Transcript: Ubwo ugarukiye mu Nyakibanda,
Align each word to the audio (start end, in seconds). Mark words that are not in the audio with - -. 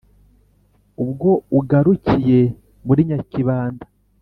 Ubwo 1.03 1.29
ugarukiye 1.59 2.41
mu 2.85 2.93
Nyakibanda, 3.07 3.85